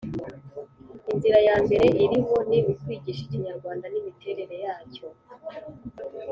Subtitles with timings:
[1.11, 5.07] Inzira ya mbere iriho ni ukwigisha ikinyarwanda n’imiterere yacyo.